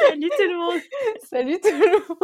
[0.00, 0.80] Salut tout le monde
[1.24, 2.18] Salut tout le monde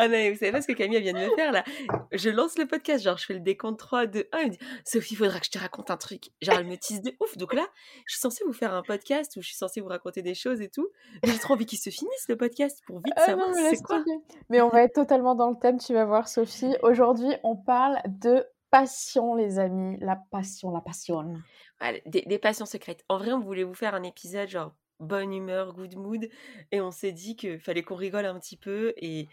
[0.00, 1.64] Oh non, vous savez pas ce que Camille vient de me faire là
[2.12, 4.58] Je lance le podcast, genre je fais le décompte 3, 2, 1, elle me dit
[4.84, 6.30] Sophie, faudra que je te raconte un truc.
[6.40, 7.36] Genre elle me tisse de ouf.
[7.36, 7.66] Donc là,
[8.06, 10.60] je suis censée vous faire un podcast où je suis censée vous raconter des choses
[10.60, 10.88] et tout.
[11.24, 14.04] Mais j'ai trop envie qu'il se finisse le podcast pour vite Ah savoir c'est quoi.
[14.48, 16.74] Mais on va être totalement dans le thème, tu vas voir Sophie.
[16.82, 19.96] Aujourd'hui, on parle de passion, les amis.
[20.00, 21.34] La passion, la passion.
[21.80, 23.04] Ouais, des, des passions secrètes.
[23.08, 26.28] En vrai, on voulait vous faire un épisode genre bonne humeur, good mood,
[26.72, 29.28] et on s'est dit qu'il fallait qu'on rigole un petit peu et,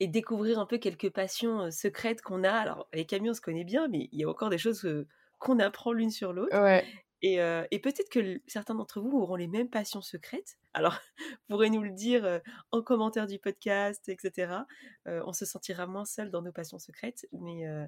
[0.00, 2.52] et découvrir un peu quelques passions secrètes qu'on a.
[2.52, 4.88] Alors, avec Camille, on se connaît bien, mais il y a encore des choses
[5.38, 6.56] qu'on apprend l'une sur l'autre.
[6.60, 6.84] Ouais.
[7.20, 10.56] Et, euh, et peut-être que certains d'entre vous auront les mêmes passions secrètes.
[10.74, 14.52] Alors, vous pourrez nous le dire en commentaire du podcast, etc.
[15.08, 17.26] Euh, on se sentira moins seul dans nos passions secrètes.
[17.32, 17.84] Mais, euh,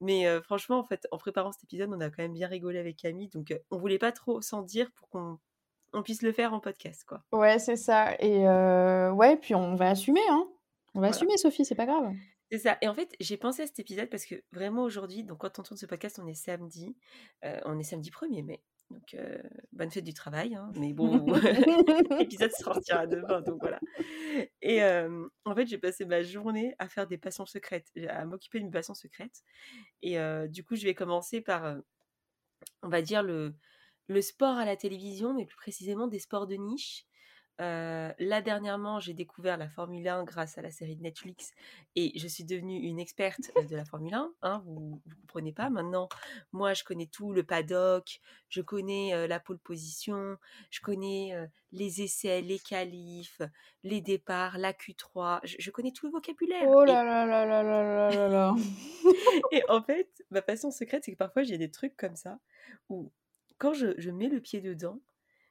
[0.00, 2.96] mais franchement, en fait, en préparant cet épisode, on a quand même bien rigolé avec
[2.96, 3.28] Camille.
[3.28, 5.38] Donc, on voulait pas trop s'en dire pour qu'on
[5.92, 7.24] on puisse le faire en podcast, quoi.
[7.32, 8.14] Ouais, c'est ça.
[8.20, 10.46] Et euh, ouais, puis on va assumer, hein.
[10.94, 11.16] On va Voilà.
[11.16, 12.12] assumer, Sophie, c'est pas grave.
[12.50, 12.78] C'est ça.
[12.80, 15.62] Et en fait, j'ai pensé à cet épisode parce que vraiment aujourd'hui, donc quand on
[15.62, 16.96] tourne ce podcast, on est samedi.
[17.44, 18.62] euh, on est samedi 1er mai.
[18.90, 19.36] Donc, euh,
[19.72, 20.54] bonne fête du travail.
[20.54, 21.26] hein, mais bon,
[22.18, 23.78] l'épisode sortira demain, donc voilà.
[24.62, 28.60] Et euh, en fait, j'ai passé ma journée à faire des passions secrètes, à m'occuper
[28.60, 29.42] d'une passion secrète.
[30.00, 31.76] Et euh, du coup, je vais commencer par,
[32.82, 33.54] on va dire, le,
[34.08, 37.06] le sport à la télévision, mais plus précisément des sports de niche.
[37.60, 41.52] Euh, là dernièrement, j'ai découvert la Formule 1 grâce à la série de Netflix
[41.96, 44.32] et je suis devenue une experte euh, de la Formule 1.
[44.42, 46.08] Hein, vous ne comprenez pas maintenant.
[46.52, 50.36] Moi, je connais tout le paddock, je connais euh, la pole position,
[50.70, 51.34] je connais
[51.72, 53.42] les essais, les qualifs,
[53.82, 55.40] les départs, la Q3.
[55.42, 56.62] Je, connais tout le vocabulaire.
[56.68, 57.06] Oh là et...
[57.06, 58.54] là là là là là là.
[59.52, 62.38] et en fait, ma passion secrète, c'est que parfois j'ai des trucs comme ça
[62.88, 63.10] où
[63.58, 65.00] quand je, je mets le pied dedans,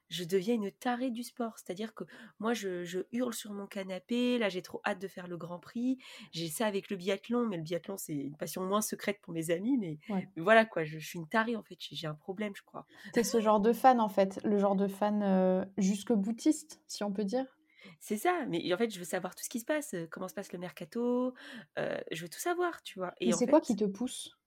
[0.08, 1.58] je deviens une tarée du sport.
[1.58, 2.04] C'est-à-dire que
[2.38, 4.38] moi, je, je hurle sur mon canapé.
[4.38, 5.98] Là, j'ai trop hâte de faire le Grand Prix.
[6.32, 9.50] J'ai ça avec le biathlon, mais le biathlon, c'est une passion moins secrète pour mes
[9.50, 9.76] amis.
[9.78, 10.28] Mais, Ouais.
[10.36, 11.76] mais voilà, quoi, je, je suis une tarée en fait.
[11.80, 12.86] J'ai un problème, je crois.
[13.12, 14.40] T'es ce genre de fan, en fait.
[14.44, 17.58] Le genre de fan euh, jusque boutiste, si on peut dire?
[18.00, 18.44] C'est ça.
[18.48, 19.94] Mais en fait, je veux savoir tout ce qui se passe.
[19.94, 21.34] euh, Comment se passe le mercato.
[21.78, 23.14] euh, je veux tout savoir, tu vois.
[23.20, 24.37] Et c'est fait, quoi qui te pousse?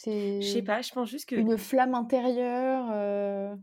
[0.00, 1.36] C'est Je sais pas, je pense juste que.
[1.36, 2.90] une flamme intérieure.
[2.92, 3.56] euh,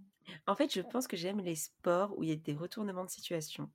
[0.47, 3.09] En fait, je pense que j'aime les sports où il y a des retournements de
[3.11, 3.71] situation.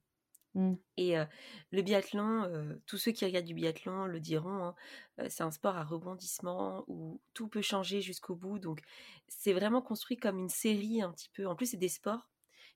[0.54, 0.74] hmm.
[0.96, 1.24] Et euh,
[1.70, 4.74] le biathlon, euh, tous ceux qui regardent du biathlon le diront, hein,
[5.28, 8.58] c'est un sport à rebondissement où tout peut changer jusqu'au bout.
[8.58, 8.82] Donc,
[9.28, 11.46] c'est vraiment construit comme une série un petit peu.
[11.46, 12.28] En plus, c'est des sports.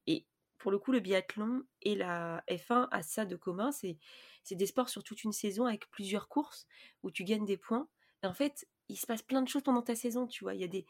[0.07, 0.27] Et
[0.59, 3.73] pour le coup, le biathlon et la F1 a ça de commun.
[3.73, 3.99] C'est
[4.43, 6.67] c'est des sports sur toute une saison avec plusieurs courses
[7.03, 7.89] où tu gagnes des points.
[8.23, 10.55] Et en fait, il se passe plein de choses pendant ta saison, tu vois.
[10.55, 10.87] Il y a des,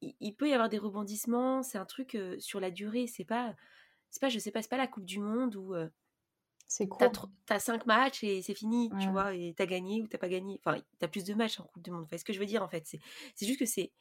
[0.00, 1.62] il, il peut y avoir des rebondissements.
[1.62, 3.06] C'est un truc euh, sur la durée.
[3.06, 3.54] C'est pas,
[4.10, 5.88] c'est pas, je sais pas, c'est pas la Coupe du Monde où euh,
[6.66, 6.88] C'est
[7.46, 10.60] t'as, cinq matchs et c'est fini, tu vois, et t'as gagné ou t'as pas gagné.
[10.64, 12.04] Enfin, t'as plus de matchs en Coupe du Monde.
[12.04, 13.00] Enfin, ce que je veux dire, en fait, c'est,
[13.34, 13.92] c'est juste que c'est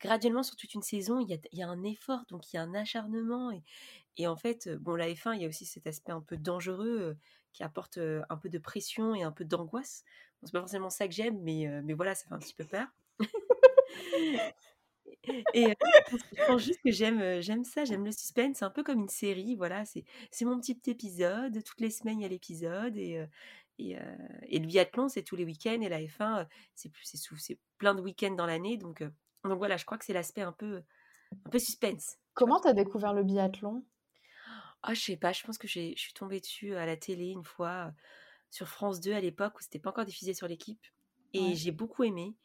[0.00, 2.56] graduellement sur toute une saison, il y a, il y a un effort, donc il
[2.56, 3.50] y a un acharnement.
[3.50, 3.62] Et,
[4.18, 6.98] et en fait, bon, la F1, il y a aussi cet aspect un peu dangereux
[7.00, 7.14] euh,
[7.52, 10.04] qui apporte un peu de pression et un peu d'angoisse.
[10.42, 12.64] C'est pas forcément ça que j'aime, mais, euh, mais voilà, ça fait un petit peu
[12.64, 12.86] peur.
[15.54, 15.74] Et euh,
[16.32, 18.58] je pense juste que j'aime euh, j'aime ça, j'aime le suspense.
[18.58, 19.84] C'est un peu comme une série, voilà.
[19.84, 21.62] C'est c'est mon petit épisode.
[21.64, 22.96] Toutes les semaines, il y a l'épisode.
[22.96, 23.24] Et,
[23.78, 23.96] et,
[24.42, 25.80] et le biathlon, c'est tous les week-ends.
[25.80, 26.44] Et la F1, euh,
[26.74, 28.76] c'est plus- c'est sous- c'est plein de week-ends dans l'année.
[28.76, 29.02] Donc,
[29.44, 30.82] donc voilà, je crois que c'est l'aspect un peu,
[31.46, 32.16] un peu suspense.
[32.18, 32.22] tu.
[32.34, 33.84] Comment t'as découvert le biathlon?
[34.82, 37.28] Ah, je sais pas, je pense que j'ai- je suis tombée dessus à la télé
[37.30, 37.92] une fois
[38.50, 40.84] sur France 2 à l'époque où c'était pas encore diffusé sur l'équipe.
[41.34, 41.56] Et Ouais.
[41.56, 42.36] j'ai beaucoup aimé.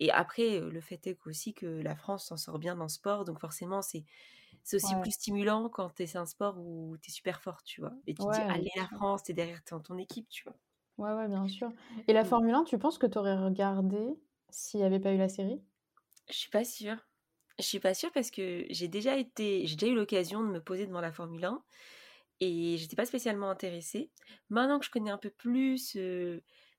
[0.00, 2.88] Et après, euh, le fait est aussi que la France s'en sort bien dans le
[2.90, 3.24] sport.
[3.24, 4.04] Donc forcément, c'est
[4.64, 4.98] c'est aussi Ouais.
[4.98, 7.94] plus stimulant quand t'es- c'est un sport où tu es super fort, tu vois.
[8.06, 8.88] Et tu te dis, Ouais, allez la.
[8.98, 10.58] France, t'es derrière ton, ton équipe, tu vois.
[10.98, 11.72] Ouais, ouais, bien sûr.
[12.08, 12.24] Et la.
[12.24, 14.16] Formule 1, tu penses que t'aurais regardé
[14.50, 15.62] s'il n'y avait pas eu la série?
[16.28, 17.08] Je suis pas sûre.
[17.58, 20.60] Je suis pas sûre parce que j'ai déjà été, j'ai déjà eu l'occasion de me
[20.62, 21.64] poser devant la Formule 1
[22.44, 24.10] et j'étais pas spécialement intéressée.
[24.50, 25.96] Maintenant que je connais un peu plus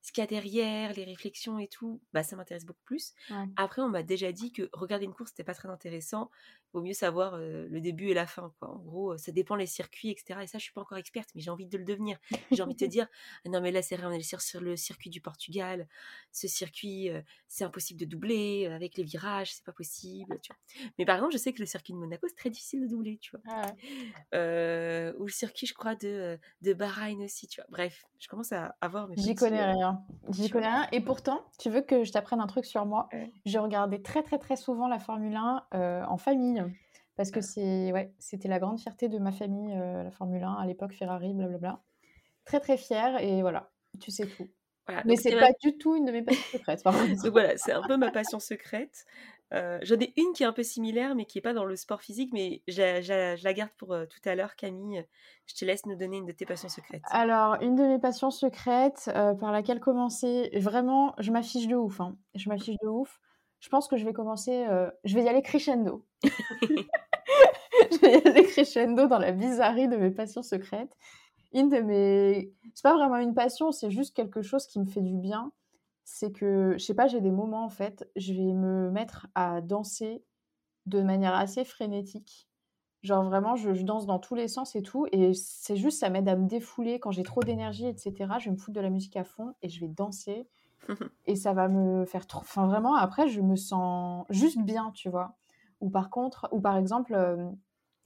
[0.06, 3.16] ce qu'il y a derrière, les réflexions et tout, bah, ça m'intéresse beaucoup plus.
[3.56, 6.30] Après, on m'a déjà dit que regarder une course, c'était pas très intéressant.
[6.68, 8.54] Il vaut mieux savoir le début et la fin.
[8.60, 8.69] Quoi.
[8.69, 10.42] En gros, ça dépend les circuits, etc.
[10.44, 12.19] Et ça, je suis pas encore experte, mais j'ai envie de le devenir.
[12.52, 13.07] J'ai envie de te dire,
[13.46, 15.88] «Ah non, mais là, c'est vrai, on est sur, le circuit du Portugal.
[16.31, 17.10] Ce circuit,
[17.48, 18.68] c'est impossible de doubler.
[18.68, 20.38] Avec les virages, c'est pas possible.
[20.44, 20.92] Tu vois.
[21.00, 23.18] Mais par exemple, je sais que le circuit de Monaco, c'est très difficile de doubler.
[23.18, 23.42] Tu vois.
[23.48, 23.74] Ah
[25.18, 27.48] ou le circuit, je crois, de, de Bahreïn aussi.
[27.48, 27.68] Tu vois.
[27.72, 29.16] Bref, je commence à avoir mes.
[29.18, 29.94] J'y connais rien.
[30.30, 30.88] J'y connais rien.
[30.92, 33.09] Et pourtant, tu veux que je t'apprenne un truc sur moi?
[33.45, 36.63] J'ai regardé très, très, très souvent la Formule 1 en famille.
[37.15, 40.65] Parce que c'est, ouais, c'était la grande fierté de ma famille, la Formule 1, à
[40.65, 41.81] l'époque, Ferrari, blablabla.
[42.44, 43.21] Très, très fière.
[43.21, 43.69] Et voilà,
[44.00, 44.47] tu sais tout.
[45.06, 46.83] Mais c'est pas du tout une de mes passions secrètes.
[47.24, 49.06] donc voilà, c'est un peu ma passion secrète.
[49.53, 51.75] Euh, j'en ai une qui est un peu similaire, mais qui n'est pas dans le
[51.75, 55.06] sport physique, mais je, la garde pour euh, tout à l'heure, Camille.
[55.45, 57.03] Je te laisse nous donner une de tes passions secrètes.
[57.12, 62.01] Alors, une de mes passions secrètes euh, par laquelle commencer, vraiment, je m'affiche de ouf.
[62.01, 62.18] Hein.
[62.33, 63.19] Je m'affiche de ouf.
[63.59, 64.68] Je pense que je vais commencer,
[65.06, 66.06] je vais y aller crescendo.
[66.24, 70.95] je vais y aller crescendo dans la bizarrerie de mes passions secrètes.
[71.51, 72.51] Une de mes.
[72.75, 75.51] C'est pas vraiment une passion, c'est juste quelque chose qui me fait du bien
[76.06, 79.60] c'est que, je sais pas, j'ai des moments en fait, je vais me mettre à
[79.60, 80.24] danser
[80.86, 82.48] de manière assez frénétique.
[83.02, 85.07] Genre vraiment, je, danse dans tous les sens et tout.
[85.12, 88.13] Et c'est juste, ça m'aide à me défouler quand j'ai trop d'énergie, etc.
[88.40, 90.48] Je vais me foutre de la musique à fond et je vais danser.
[91.25, 92.40] et ça va me faire trop.
[92.40, 95.36] Enfin, vraiment, après, je me sens juste bien, tu vois.
[95.81, 97.50] Ou par contre, ou par exemple, euh,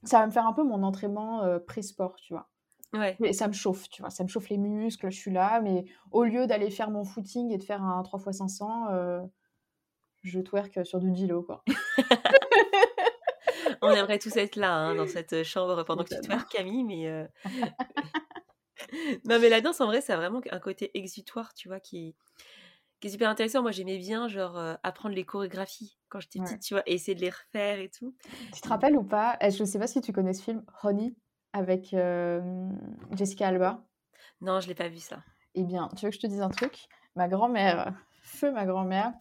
[0.04, 2.48] ça va me faire un peu mon entraînement euh, pré-sport, tu vois.
[2.92, 3.16] Ouais.
[3.20, 5.84] Mais ça me chauffe, tu vois, ça me chauffe les muscles, je suis là, mais
[6.10, 9.20] au lieu d'aller faire mon footing et de faire un 3x500, euh,
[10.22, 11.64] je twerk sur du dilo, quoi.
[13.82, 17.08] On aimerait tous être là, hein, dans cette chambre pendant que tu twerk, Camille, mais...
[17.08, 17.26] Euh,
[19.24, 22.14] non, mais la danse, en vrai, ça a vraiment un côté exutoire, tu vois, qui,
[23.00, 23.62] qui est super intéressant.
[23.62, 27.14] Moi, j'aimais bien, genre, euh, apprendre les chorégraphies quand j'étais petite, tu vois, et essayer
[27.14, 28.14] de les refaire et tout.
[28.52, 31.14] Tu te rappelles ou pas Je ne sais pas si tu connais ce film, Honey?
[31.52, 31.94] Avec
[33.16, 33.84] Jessica Alba.
[34.40, 35.22] Non, je l'ai pas vu ça.
[35.54, 36.88] Eh bien, tu veux que je te dise un truc?
[37.16, 39.12] Ma grand-mère, feu ma grand-mère,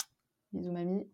[0.53, 1.09] bisous mamie,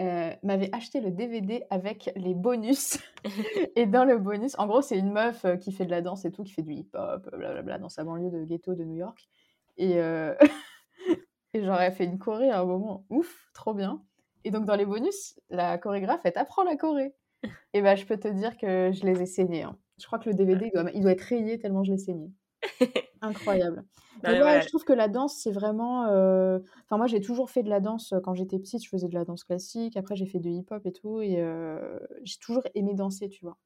[0.00, 2.98] euh, m'avait acheté le DVD avec les bonus.
[3.76, 6.32] et dans le bonus, en gros, c'est une meuf qui fait de la danse et
[6.32, 9.28] tout, qui fait du hip-hop, blablabla, dans sa banlieue de ghetto de New York.
[9.76, 9.94] Et,
[11.54, 14.02] et j'aurais fait une choré à un moment, ouf, trop bien.
[14.44, 17.14] Et donc, dans les bonus, la chorégraphe, elle t'apprend la choré.
[17.72, 19.62] Et ben, je peux te dire que je les ai saignés.
[19.64, 19.78] Hein.
[19.98, 22.30] Je crois que le DVD, il doit, il doit être rayé tellement je l'ai saigné.
[23.20, 23.84] Incroyable.
[24.22, 26.06] Bah, je trouve que la danse, c'est vraiment.
[26.06, 28.82] Euh, enfin, moi, j'ai toujours fait de la danse euh, quand j'étais petite.
[28.82, 29.96] Je faisais de la danse classique.
[29.96, 31.20] Après, j'ai fait de hip-hop et tout.
[31.20, 33.58] Et euh, j'ai toujours aimé danser, tu vois.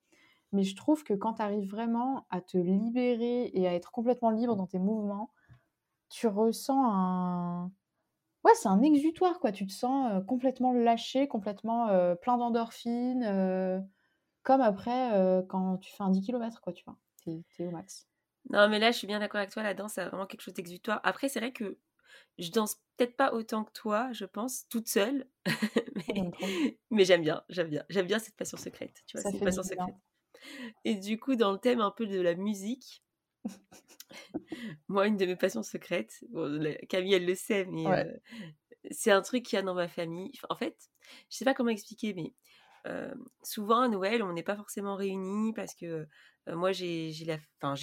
[0.52, 4.31] Mais je trouve que quand tu arrives vraiment à te libérer et à être complètement
[4.31, 5.31] libre dans tes mouvements,
[6.11, 7.73] tu ressens un.
[8.44, 9.52] Ouais, c'est un exutoire, quoi.
[9.52, 11.87] Tu te sens complètement lâché, complètement
[12.20, 13.23] plein d'endorphines
[14.43, 16.97] comme après, euh, quand tu fais un 10 km, quoi, tu vois?
[17.25, 18.09] T'es, au max.
[18.50, 19.62] Non, mais là, je suis bien d'accord avec toi.
[19.62, 21.00] La danse, c'est vraiment quelque chose d'exutoire.
[21.05, 21.79] Après, c'est vrai que
[22.39, 25.29] je danse peut-être pas autant que toi, je pense, toute seule.
[26.91, 27.85] mais, j'aime bien, j'aime bien.
[27.89, 29.03] J'aime bien cette passion secrète.
[29.06, 29.94] Tu vois, c'est une passion secrète.
[30.85, 33.05] Et du coup, dans le thème un peu de la musique,
[34.89, 36.25] moi, une de mes passions secrètes,
[36.89, 38.13] Camille, elle le sait, mais euh,
[38.91, 40.32] c'est un truc qu'il y a dans ma famille.
[40.51, 40.77] En fait,
[41.31, 42.34] je sais pas comment expliquer, mais
[43.43, 46.06] souvent à Noël, on n'est pas forcément réunis parce que
[46.48, 47.10] moi, j'ai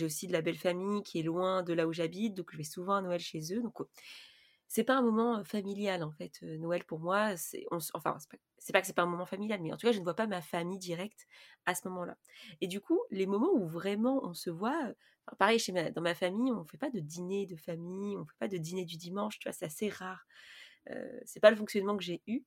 [0.03, 2.63] aussi de la belle famille qui est loin de là où j'habite, donc je vais
[2.63, 3.61] souvent à Noël chez eux.
[3.61, 3.77] Donc,
[4.67, 6.41] c'est pas un moment familial en fait.
[6.43, 8.17] Noël pour moi, c'est enfin
[8.59, 10.15] c'est pas, que c'est pas un moment familial, mais en tout cas, je ne vois
[10.15, 11.25] pas ma famille directe
[11.65, 12.17] à ce moment-là.
[12.61, 14.93] Et du coup, les moments où vraiment on se voit,
[15.39, 18.47] pareil chez dans ma famille, on fait pas de dîner de famille, on fait pas
[18.47, 20.27] de dîner du dimanche, tu vois, c'est assez rare.
[21.25, 22.43] c'est pas le fonctionnement que j'ai eu.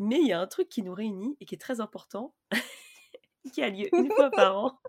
[0.00, 2.34] Mais il y a un truc qui nous réunit et qui est très important,
[3.52, 4.80] qui a lieu une fois par an.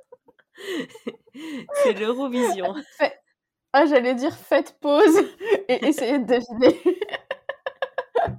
[1.83, 2.73] c'est l'Eurovision.
[3.73, 5.17] Ah, j'allais dire faites pause
[5.67, 6.79] et essayez de deviner.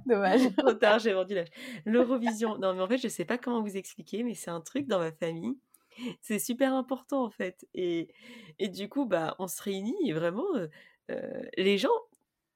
[0.07, 0.55] Dommage.
[0.57, 1.49] Trop tard, j'ai vendu l'âge.
[1.85, 2.57] L'Eurovision.
[2.57, 4.99] Non, mais en fait, je sais pas comment vous expliquer, mais c'est un truc dans
[4.99, 5.55] ma famille.
[6.21, 7.67] C'est super important, en fait.
[7.75, 8.09] Et,
[8.57, 10.67] et du coup, bah, on se réunit et vraiment, euh,
[11.11, 11.89] euh, les gens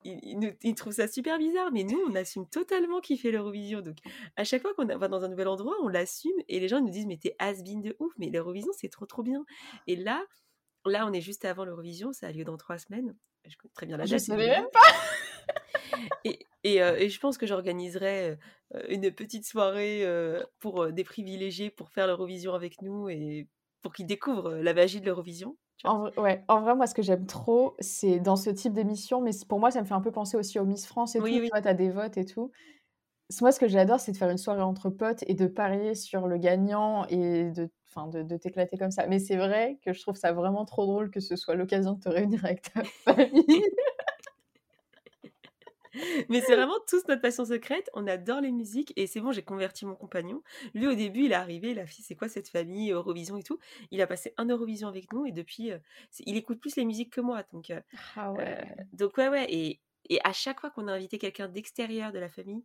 [0.04, 3.82] ils, trouvent ça super bizarre, mais nous, on assume totalement qu'il fait l'Eurovision.
[3.82, 3.98] Donc,
[4.36, 6.90] à chaque fois qu'on va dans un nouvel endroit, on l'assume et les gens nous
[6.90, 9.46] disent, mais t'es has-been de ouf, mais l'Eurovision, c'est trop, trop bien.
[9.88, 10.24] Et là,
[10.86, 13.16] là, on est juste avant l'Eurovision, ça a lieu dans trois semaines.
[13.46, 14.12] Je connais très bien la date.
[14.12, 14.80] Je savais même pas
[16.26, 18.38] et, et, euh, et, je pense que j'organiserai
[18.76, 23.48] euh, une petite soirée euh, pour des privilégiés pour faire l'Eurovision avec nous et
[23.82, 25.58] pour qu'ils découvrent la magie de l'Eurovision.
[25.84, 29.22] En vrai, ouais, en vrai, moi, ce que j'aime trop, c'est dans ce type d'émission,
[29.22, 31.40] mais pour moi, ça me fait un peu penser aussi aux Miss France et tout.
[31.40, 32.52] Oui, Tu vois, as des votes et tout.
[33.42, 36.28] Moi, ce que j'adore, c'est de faire une soirée entre potes et de parier sur
[36.28, 37.70] le gagnant et de,
[38.12, 39.08] de, de t'éclater comme ça.
[39.08, 42.00] Mais c'est vrai que je trouve ça vraiment trop drôle que ce soit l'occasion de
[42.02, 43.66] te réunir avec ta famille.
[46.30, 47.90] Mais c'est vraiment tous notre passion secrète.
[47.94, 50.42] On adore les musiques et c'est bon, j'ai converti mon compagnon.
[50.74, 53.44] Lui, au début, il est arrivé, il a fait c'est quoi cette famille, Eurovision et
[53.44, 53.60] tout.
[53.92, 55.80] Il a passé un Eurovision avec nous et depuis, euh,
[56.20, 57.44] il écoute plus les musiques que moi.
[57.54, 57.82] Donc, euh,
[58.16, 58.76] Ah euh, ouais.
[58.94, 59.46] donc ouais, ouais.
[59.50, 62.64] Et, et à chaque fois qu'on a invité quelqu'un d'extérieur de la famille,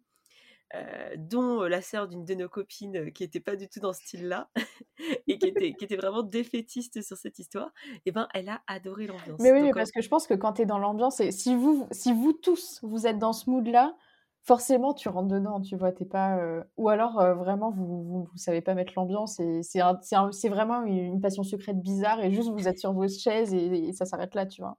[0.75, 3.81] euh, dont euh, la sœur d'une de nos copines euh, qui était pas du tout
[3.81, 4.49] dans ce style-là
[5.27, 7.71] et qui était, qui était vraiment défaitiste sur cette histoire,
[8.07, 9.39] et ben elle a adoré l'ambiance.
[9.41, 11.55] Mais oui, mais parce que je pense que quand tu es dans l'ambiance, et si
[11.55, 13.95] vous, si vous tous, vous êtes dans ce mood-là,
[14.43, 16.39] forcément, tu rentres dedans, tu vois, t'es pas...
[16.39, 19.99] euh, Ou alors, euh, vraiment, vous, vous, vous savez pas mettre l'ambiance, et c'est un-
[20.03, 23.09] c'est un- c'est vraiment une, une passion secrète bizarre, et juste vous êtes sur vos
[23.09, 24.79] chaises, et, et ça s'arrête là, tu vois.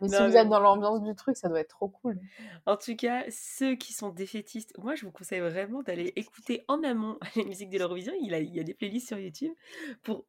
[0.00, 2.20] Mais si vous êtes dans l'ambiance du truc, ça doit être trop cool.
[2.66, 6.82] En tout cas, ceux qui sont défaitistes, moi je vous conseille vraiment d'aller écouter en
[6.82, 8.12] amont les musiques de l'Eurovision.
[8.20, 9.52] Il, a- il y a des playlists sur YouTube
[10.02, 10.26] pour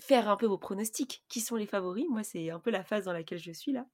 [0.00, 1.24] faire un peu vos pronostics.
[1.28, 2.06] Qui sont les favoris?
[2.10, 3.86] Moi, c'est un peu la phase dans laquelle je suis là.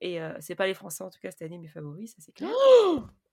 [0.00, 2.32] Et euh, c'est pas les Français en tout cas cette année mes favoris, ça c'est
[2.32, 2.50] clair.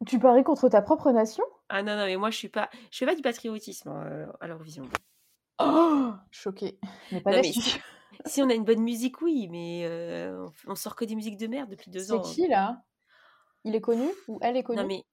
[0.06, 1.44] Tu paries contre ta propre nation?
[1.70, 4.28] Ah non non mais moi je suis pas, je fais pas du patriotisme hein, euh,
[4.40, 4.84] à l'Eurovision.
[5.60, 6.80] Oh Choquée.
[7.12, 7.76] Mais pas Non mais si,
[8.26, 11.38] si on a une bonne musique oui, mais euh, on, on sort que des musiques
[11.38, 12.22] de merde depuis deux C'est ans.
[12.22, 12.82] qui, là?
[13.66, 14.88] Il est connu Ou elle est Non connue?
[14.88, 15.04] mais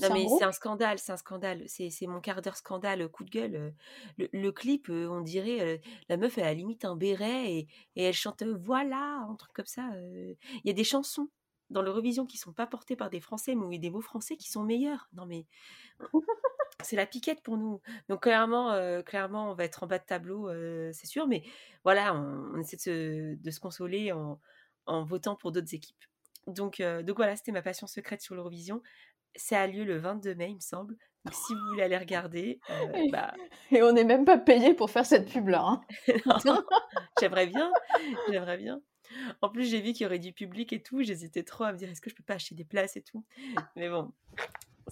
[0.00, 1.64] Non mais c'est un scandale, c'est un scandale.
[1.68, 3.54] C'est c'est mon quart d'heure scandale, coup de gueule.
[3.56, 3.70] euh,
[4.18, 7.68] Le, le clip, euh, on dirait, euh, la meuf, elle a limite un béret et,
[7.96, 9.90] et elle chante voilà, un truc comme ça.
[9.96, 11.28] Il y a des chansons
[11.70, 13.90] dans l'Eurovision qui sont pas portées par des Français, mais où il y a des
[13.90, 15.08] mots français qui sont meilleurs.
[15.12, 15.46] Non mais
[16.82, 17.80] c'est la piquette pour nous.
[18.08, 21.26] Donc clairement, euh, clairement, on va être en bas de tableau, euh, c'est sûr.
[21.26, 21.44] Mais
[21.84, 24.40] voilà, on, on essaie de se, de se consoler en,
[24.86, 26.02] en votant pour d'autres équipes.
[26.48, 28.82] Donc, euh, donc voilà, c'était ma passion secrète sur l'Eurovision.
[29.36, 30.96] Ça a lieu le 22 mai, il me semble.
[31.24, 33.32] Donc si vous voulez aller regarder, euh, Et- bah,
[33.70, 35.62] Et on n'est même pas payé pour faire cette pub-là.
[35.64, 35.80] hein.
[36.44, 36.62] non,
[37.20, 37.70] j'aimerais bien,
[38.28, 38.80] j'aimerais bien.
[39.42, 41.02] En plus, j'ai vu qu'il y aurait du public et tout.
[41.02, 43.24] J'hésitais trop à me dire est-ce que je peux pas acheter des places et tout.
[43.76, 44.12] Mais bon,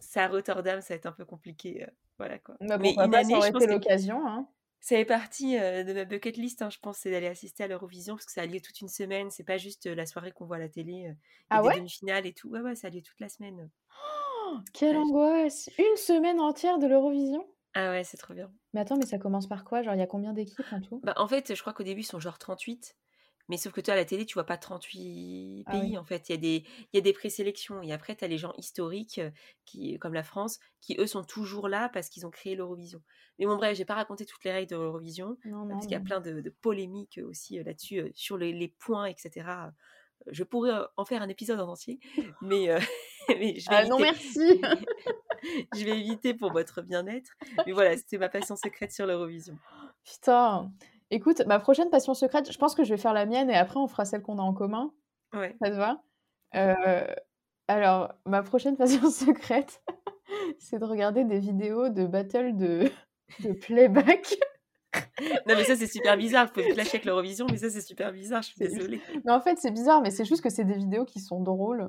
[0.00, 1.84] ça à Rotterdam, ça va être un peu compliqué.
[1.84, 1.86] euh,
[2.18, 2.56] voilà quoi.
[2.60, 4.26] Bah, Mais pourquoi une année, je pense l'occasion.
[4.26, 4.46] Hein.
[4.80, 7.66] ça fait partie euh, de ma bucket list, hein, je pense, c'est d'aller assister à
[7.66, 9.30] l'Eurovision parce que ça a lieu toute une semaine.
[9.30, 10.92] C'est pas juste la soirée qu'on voit à la télé.
[10.92, 11.14] Il y a
[11.50, 11.74] Ah ouais?
[11.76, 12.50] demi-finales et tout.
[12.50, 13.68] Ouais, ouais, ça a lieu toute la semaine.
[14.50, 17.46] Oh, Quelle Ouais, angoisse Une semaine entière de l'Eurovision?
[17.74, 18.52] Ah ouais, c'est trop bien.
[18.72, 19.82] Mais attends, mais ça commence par quoi?
[19.82, 21.02] Genre, il y a combien d'équipes en tout?
[21.02, 22.96] Bah, en fait, je crois qu'au début, ils sont genre 38.
[23.48, 25.90] Mais sauf que toi, à la télé, tu vois pas 38 Ah oui.
[25.90, 25.98] pays.
[25.98, 27.82] En fait, il y a des, il y a des présélections.
[27.82, 29.30] Et après, tu as les gens historiques, euh,
[29.64, 33.02] qui, comme la France, qui eux sont toujours là parce qu'ils ont créé l'Eurovision.
[33.38, 35.36] Mais bon, bref, j'ai pas raconté toutes les règles de l'Eurovision.
[35.68, 38.52] Parce qu'il y a plein de, de polémiques euh, aussi euh, là-dessus, euh, sur les,
[38.52, 39.72] les points, etc.
[40.28, 41.98] Je pourrais en faire un épisode en entier.
[42.42, 42.78] Mais, euh,
[43.28, 44.60] mais je vais Ah non, éviter.
[44.60, 44.60] merci
[45.74, 47.30] je vais éviter pour votre bien-être.
[47.66, 49.56] Mais voilà, c'était ma passion secrète sur l'Eurovision.
[50.04, 50.70] Putain
[51.12, 53.78] Écoute, ma prochaine passion secrète, je pense que je vais faire la mienne et après
[53.80, 54.92] on fera celle qu'on a en commun.
[55.32, 55.56] Ouais.
[55.60, 56.02] Ça te va?
[56.54, 57.06] Euh,
[57.66, 59.82] Alors, ma prochaine passion secrète,
[60.58, 62.90] c'est de regarder des vidéos de battle de,
[63.40, 64.36] de playback.
[65.46, 66.46] Non, mais ça, c'est super bizarre.
[66.46, 68.42] Vous pouvez me clasher avec l'Eurovision, mais ça, c'est super bizarre.
[68.42, 69.00] Je suis désolée.
[69.24, 71.88] Mais en fait, c'est bizarre, mais c'est juste que c'est des vidéos qui sont drôles.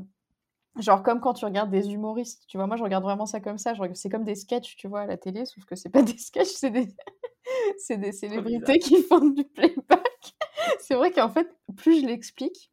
[0.79, 3.57] Genre comme quand tu regardes des humoristes, tu vois, moi je regarde vraiment ça comme
[3.57, 6.17] ça, c'est comme des sketchs, tu vois, à la télé, sauf que c'est pas des
[6.17, 6.87] sketchs, c'est des,
[7.97, 10.33] des célébrités qui font du playback.
[10.79, 12.71] C'est vrai qu'en fait, plus je l'explique,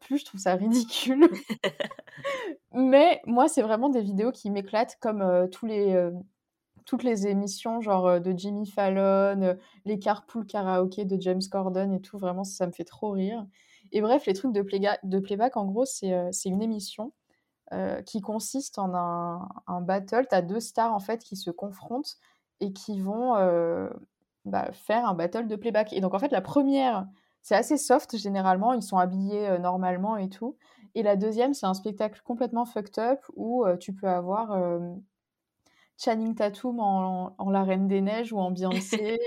[0.00, 1.28] plus je trouve ça ridicule.
[2.72, 6.10] Mais moi, c'est vraiment des vidéos qui m'éclatent, comme euh, tous les, euh,
[6.90, 9.54] toutes les émissions genre euh, de Jimmy Fallon, euh,
[9.84, 13.46] les carpool karaoké de James Corden et tout, vraiment ça me fait trop rire.
[13.92, 14.60] Et bref, les trucs de,
[15.20, 17.12] playback, en gros, c'est euh, une émission
[18.04, 20.26] qui consiste en un, battle.
[20.28, 22.16] Tu as deux stars en fait qui se confrontent
[22.58, 23.34] et qui vont
[24.44, 25.92] bah, faire un battle de playback.
[25.92, 27.06] Et donc en fait, la première,
[27.42, 30.56] c'est assez soft généralement, ils sont habillés normalement et tout.
[30.96, 34.50] Et la deuxième, c'est un spectacle complètement fucked up où tu peux avoir
[36.02, 39.18] Channing Tatum en, en La Reine des Neiges ou en Beyoncé,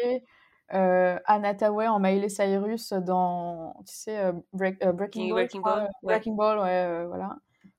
[0.74, 5.62] euh, Anna Tawai en Miley Cyrus dans, tu sais, euh, Break- euh, Breaking Ball, Breaking
[5.66, 5.90] euh, ouais.
[6.04, 7.36] Breaking Ball, ouais, voilà.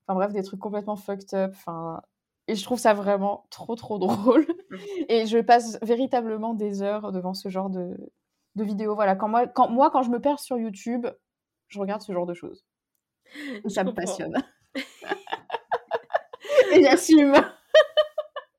[0.07, 1.53] Enfin bref, des trucs complètement fucked up.
[1.55, 2.03] Enfin,
[2.47, 4.47] et je trouve ça vraiment trop, trop drôle.
[5.09, 7.97] Et je passe véritablement des heures devant ce genre de,
[8.55, 8.95] de vidéos.
[8.95, 11.07] Voilà, quand moi, quand, moi, quand je me perds sur YouTube,
[11.69, 12.65] je regarde ce genre de choses.
[13.37, 14.03] Et Je ça me comprends.
[14.03, 14.43] passionne.
[16.73, 17.35] Et j'assume.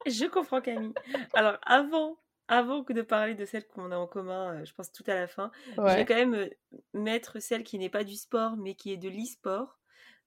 [0.10, 0.94] Je comprends, Camille.
[1.34, 4.92] Alors, avant, avant que de parler de celle qu'on a en commun, euh, je pense
[4.92, 6.50] tout à la fin, je vais quand même euh,
[6.94, 9.80] mettre celle qui n'est pas du sport, mais qui est de l'e-sport.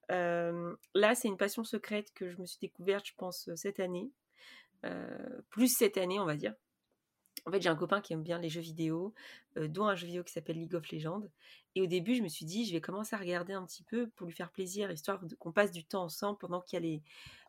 [0.08, 4.10] là, c'est une passion secrète que je me suis découverte, je pense, cette année.
[5.50, 6.54] plus cette année, on va dire.
[7.46, 9.14] En fait, j'ai un copain qui aime bien les jeux vidéo,
[9.56, 11.24] dont un jeu vidéo qui s'appelle League of Legends.
[11.74, 14.08] Et au début, je me suis dit, je vais commencer à regarder un petit peu
[14.10, 17.02] pour lui faire plaisir, histoire qu'on passe du temps ensemble pendant qu'il y a les,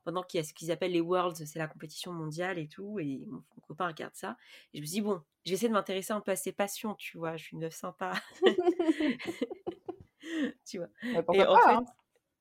[0.04, 3.00] pendant qu'il y a ce qu'ils appellent les Worlds, c'est la compétition mondiale et tout.
[3.00, 4.38] Et mon, copain regarde ça.
[4.74, 6.96] Et je me dis, bon, je vais essayer de m'intéresser un peu à ses passions,
[6.96, 7.38] tu vois.
[7.38, 8.14] Je suis une meuf sympa.
[10.66, 10.90] tu vois.
[11.04, 11.86] Bah, et en fait, hein.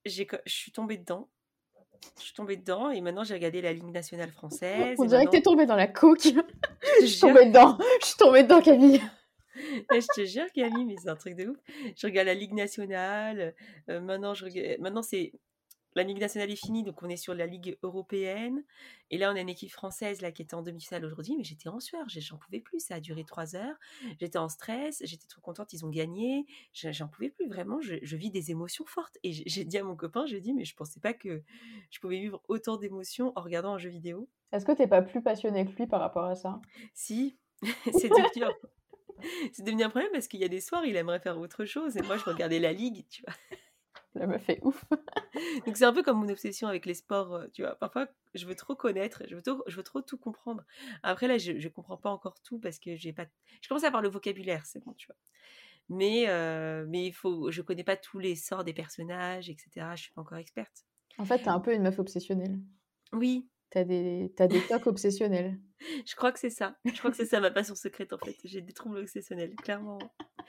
[0.05, 1.29] je suis tombée dedans.
[2.17, 4.95] Je suis tombée dedans et maintenant j'ai regardé la Ligue nationale française.
[4.99, 6.23] On dirait que t'es tombée dans la coque.
[7.01, 7.77] je suis tombée dedans.
[8.01, 9.01] Je suis tombée dedans, Camille.
[9.55, 11.57] je te jure, Camille, mais c'est un truc de ouf.
[11.95, 13.53] Je regarde la Ligue nationale.
[13.89, 14.79] Euh, maintenant, je regarde...
[14.79, 15.33] maintenant c'est
[15.95, 18.63] la Ligue nationale est finie, donc on est sur la Ligue européenne.
[19.09, 21.69] Et là, on a une équipe française là qui était en demi-finale aujourd'hui, mais j'étais
[21.69, 22.79] en sueur, j'en pouvais plus.
[22.79, 23.75] Ça a duré trois heures.
[24.19, 26.45] J'étais en stress, j'étais trop contente, ils ont gagné.
[26.73, 27.81] J'en pouvais plus vraiment.
[27.81, 29.17] Je, vis des émotions fortes.
[29.23, 31.41] Et j'ai dit à mon copain, j'ai dit, mais je pensais pas que
[31.89, 34.29] je pouvais vivre autant d'émotions en regardant un jeu vidéo.
[34.51, 36.61] Est-ce que tu n'es pas plus passionné que lui par rapport à ça?
[36.93, 37.37] Si,
[37.85, 38.45] c'est devenu,
[39.53, 41.97] c'est devenu un problème parce qu'il y a des soirs, il aimerait faire autre chose
[41.97, 43.33] et moi, je regardais la ligue, tu vois.
[44.13, 44.83] Ça me fait ouf.
[45.65, 47.75] Donc c'est un peu comme mon obsession avec les sports, euh, tu vois.
[47.75, 50.63] Parfois, je veux trop connaître, je veux trop, je veux trop tout comprendre.
[51.03, 53.25] Après là, je, ne comprends pas encore tout parce que j'ai pas.
[53.61, 55.15] Je commence à avoir le vocabulaire, c'est bon, tu vois.
[55.89, 59.87] Mais euh, mais il faut, je connais pas tous les sorts des personnages, etc.
[59.95, 60.85] Je suis pas encore experte.
[61.17, 62.59] En fait, t'es un peu une meuf obsessionnelle.
[63.13, 63.47] Oui.
[63.71, 65.59] T'as des, as des tocs obsessionnels.
[66.05, 66.75] Je crois que c'est ça.
[66.85, 68.35] Je crois que c'est ça ma passion secrète en fait.
[68.43, 69.99] J'ai des troubles obsessionnels, clairement.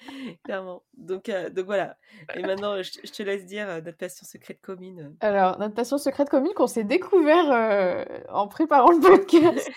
[0.45, 0.83] clairement.
[0.97, 1.97] Donc, euh, donc voilà.
[2.35, 5.17] Et maintenant, je, te laisse dire euh, notre passion secrète commune.
[5.21, 9.71] Alors, notre passion secrète commune qu'on s'est découvert euh, en préparant le podcast.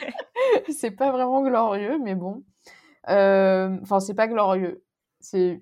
[0.72, 2.44] c'est pas vraiment glorieux, mais bon.
[3.06, 4.84] Enfin, c'est pas glorieux.
[5.20, 5.62] C'est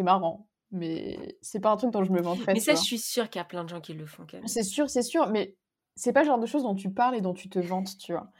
[0.00, 0.48] marrant.
[0.74, 2.54] Mais c'est pas un truc dont je me vanterais.
[2.54, 4.38] Mais ça, je suis sûre qu'il y a plein de gens qui le font quand
[4.38, 4.48] même.
[4.48, 5.28] C'est sûr, c'est sûr.
[5.28, 5.54] Mais
[5.96, 8.12] c'est pas le genre de choses dont tu parles et dont tu te vantes, tu
[8.12, 8.30] vois.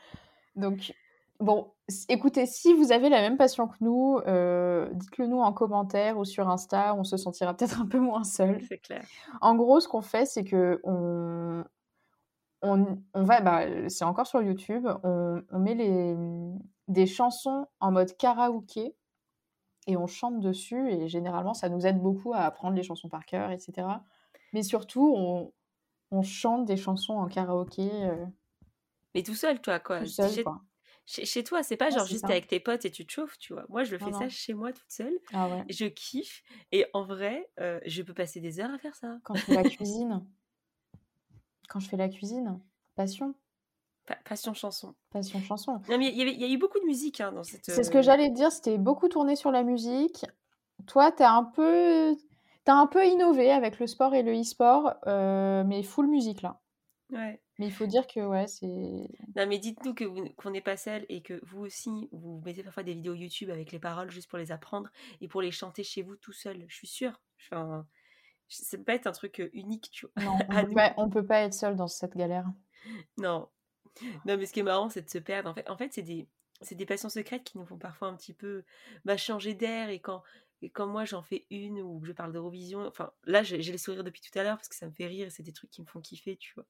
[0.57, 0.94] Donc,
[1.40, 1.73] bon,
[2.09, 6.25] écoutez, si vous avez la même passion que nous, euh, dites-le nous en commentaire ou
[6.25, 8.62] sur Insta, on se sentira peut-être un peu moins seul.
[8.68, 9.05] C'est clair.
[9.40, 11.64] En gros, ce qu'on fait, c'est que on,
[12.62, 16.16] on, va, bah, c'est encore sur YouTube, on, on met les,
[16.88, 18.95] des chansons en mode karaoké
[19.87, 23.27] et on chante dessus et généralement ça nous aide beaucoup à apprendre les chansons par
[23.27, 23.88] cœur, etc.
[24.53, 25.53] Mais surtout, on,
[26.12, 27.90] on chante des chansons en karaoké.
[27.92, 28.25] Euh,
[29.14, 30.01] Mais tout seul, toi, quoi.
[31.07, 33.65] Chez, toi, c'est pas genre juste avec tes potes et tu te chauffes, tu vois.
[33.69, 35.19] Moi, je le fais ça chez moi toute seule.
[35.33, 36.43] Ah je kiffe.
[36.71, 39.19] Et en vrai, euh, je peux passer des heures à faire ça.
[39.25, 40.25] Quand je fais la cuisine.
[41.69, 42.61] Quand je fais la cuisine.
[42.95, 43.35] Passion.
[44.25, 44.95] passion chanson.
[45.11, 45.81] Passion chanson.
[45.88, 47.65] Non, mais il y, a eu beaucoup de musique hein, dans cette.
[47.65, 50.25] C'est ce que euh, j'allais dire, c'était beaucoup tourné sur la musique.
[50.87, 52.17] Toi, t'es un peu
[52.65, 56.61] T'as un peu innové avec le sport et le e-sport, euh, mais full musique là.
[57.11, 57.43] Ouais.
[57.62, 58.66] Mais il faut dire que ouais, c'est.
[58.66, 62.83] Non, mais dites-nous que qu'on n'est pas seul et que vous aussi, vous mettez parfois
[62.83, 66.03] des vidéos YouTube avec les paroles juste pour les apprendre et pour les chanter chez
[66.03, 66.64] vous tout seul.
[66.66, 67.20] Je suis sûre.
[67.38, 67.87] Enfin,
[68.48, 70.25] ça peut pas être un truc euh, unique, tu vois.
[70.25, 72.46] Non, on, peut pas, peut pas être seul dans cette galère.
[73.16, 73.48] Non.
[74.27, 75.48] Non, mais ce qui est marrant, c'est de se perdre.
[75.48, 76.27] En fait, en fait c'est des,
[76.62, 78.64] c'est des passions secrètes qui nous font parfois un petit peu
[79.05, 80.25] bah, changer d'air et quand
[80.62, 84.05] et quand moi j'en fais une ou je parle d'Eurovision, enfin là j'ai les sourires
[84.05, 85.83] depuis tout à l'heure parce que ça me fait rire et c'est des trucs qui
[85.83, 86.66] me font kiffer, tu vois.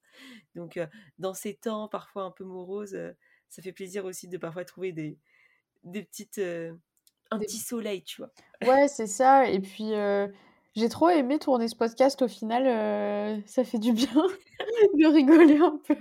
[0.55, 0.87] Donc euh,
[1.19, 3.13] dans ces temps parfois un peu moroses, euh,
[3.51, 5.19] ça fait plaisir aussi de parfois trouver des,
[5.85, 6.39] des petites.
[6.39, 6.75] Euh,
[7.31, 8.31] un petit soleil, tu vois.
[8.67, 9.49] Ouais, c'est ça.
[9.49, 9.93] Et puis
[10.75, 14.07] j'ai trop aimé tourner ce podcast au final, ça fait du bien
[14.95, 15.97] de rigoler un peu.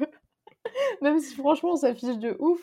[1.01, 2.62] Même si franchement on s'affiche de ouf.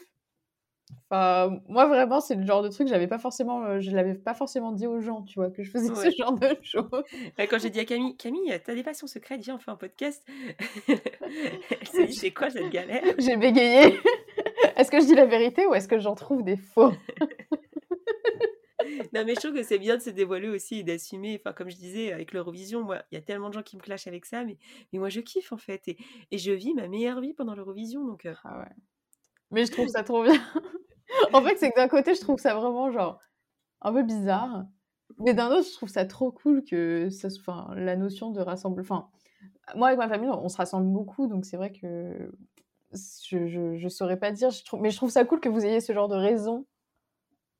[1.10, 4.14] Enfin, moi vraiment, c'est le genre de truc que j'avais pas forcément, euh, je l'avais
[4.14, 7.04] pas forcément dit aux gens, tu vois, que je faisais ce genre de choses.
[7.38, 10.24] quand j'ai dit à Camille, Camille, t'as des passions secrètes, viens, on fait un podcast.
[10.88, 13.02] Elle s'est dit, c'est quoi cette galère?
[13.18, 13.98] J'ai bégayé.
[14.76, 16.92] est-ce que je dis la vérité ou est-ce que j'en trouve des faux?
[19.12, 21.68] Non mais je trouve que c'est bien de se dévoiler aussi et d'assumer enfin comme
[21.68, 24.24] je disais avec l'Eurovision moi il y a tellement de gens qui me clashent avec
[24.24, 24.56] ça mais,
[24.92, 25.98] mais moi je kiffe en fait et,
[26.30, 28.74] et je vis ma meilleure vie pendant l'Eurovision donc euh, ah ouais
[29.50, 30.40] mais je trouve ça trop bien
[31.32, 33.20] en fait, c'est que d'un côté, je trouve ça vraiment genre
[33.80, 34.64] un peu bizarre.
[35.18, 38.82] Mais d'un autre, je trouve ça trop cool que ça, enfin, la notion de rassemblement.
[38.82, 39.10] Enfin,
[39.74, 42.30] moi, avec ma famille, on se rassemble beaucoup, donc c'est vrai que
[42.92, 44.50] je, je, saurais pas dire.
[44.50, 46.66] Je mais je trouve ça cool que vous ayez ce genre de raison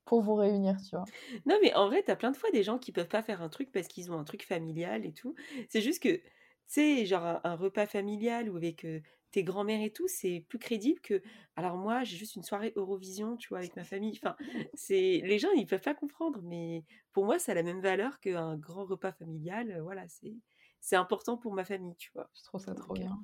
[0.05, 1.05] pour vous réunir, tu vois.
[1.45, 3.49] Non, mais en vrai, t'as plein de fois des gens qui peuvent pas faire un
[3.49, 5.35] truc parce qu'ils ont un truc familial et tout.
[5.69, 6.23] C'est juste que, tu
[6.67, 8.85] sais, genre un, repas familial ou avec
[9.31, 11.21] tes grands-mères et tout, c'est plus crédible que.
[11.55, 14.19] Alors moi, j'ai juste une soirée Eurovision, tu vois, avec ma famille.
[14.21, 14.35] Enfin,
[14.73, 18.19] c'est les gens, ils peuvent pas comprendre, mais pour moi, ça a la même valeur
[18.19, 19.79] qu'un grand repas familial.
[19.81, 20.35] Voilà, c'est
[20.81, 22.29] c'est important pour ma famille, tu vois.
[22.33, 23.19] Je trouve ça trop euh, bien.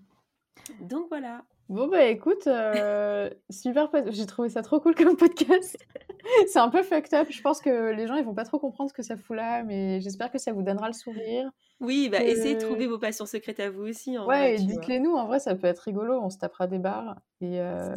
[0.82, 1.44] Donc voilà.
[1.68, 5.78] Bon, bah écoute, euh, super, j'ai trouvé ça trop cool comme podcast.
[6.48, 7.28] C'est un peu fucked up.
[7.30, 9.64] Je pense que les gens, ils vont pas trop comprendre ce que ça fout là,
[9.64, 11.52] mais j'espère que ça vous donnera le sourire.
[11.80, 15.14] Oui, bah essayez de trouver vos passions secrètes à vous aussi, en Ouais, dites-les nous,
[15.14, 17.20] en vrai, ça peut être rigolo, on se tapera des barres.
[17.42, 17.96] Et, euh,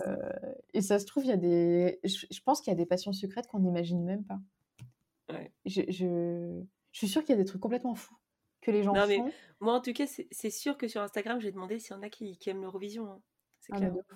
[0.75, 2.01] et ça se trouve, il y a des.
[2.05, 4.39] Je, je pense qu'il y a des passions secrètes qu'on n'imagine même pas.
[5.31, 5.53] Ouais.
[5.65, 6.61] Je, je,
[6.93, 8.17] je suis sûre qu'il y a des trucs complètement fous
[8.61, 9.33] que les gens Non, mais font.
[9.61, 12.03] Moi, en tout cas, c'est sûr que sur Instagram, je vais demander s'il y en
[12.03, 13.11] a qui, qui aiment l'Eurovision.
[13.11, 13.21] hein.
[13.61, 13.93] C'est Ah, clair.
[13.93, 14.07] de toute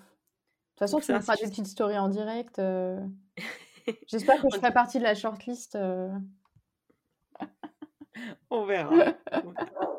[0.79, 2.59] façon, Donc tu feras des petites stories en direct.
[2.59, 3.01] euh.
[4.07, 5.75] J'espère que je ferai partie de la shortlist.
[5.75, 6.09] euh.
[8.51, 8.91] On verra.
[9.45, 9.99] On verra.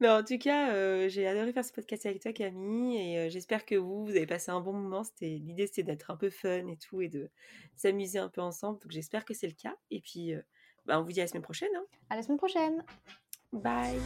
[0.00, 3.28] Mais en tout cas, euh, j'ai adoré faire ce podcast avec toi, Camille, et euh,
[3.28, 5.04] j'espère que vous, vous avez passé un bon moment.
[5.04, 7.30] C'était l'idée, c'était d'être un peu fun et tout, et de
[7.76, 8.78] s'amuser un peu ensemble.
[8.80, 9.76] Donc j'espère que c'est le cas.
[9.90, 10.40] Et puis, euh,
[10.88, 11.68] bah, on vous dit à la semaine prochaine.
[11.76, 11.84] Hein.
[12.08, 12.82] À la semaine prochaine.
[13.52, 14.00] Bye.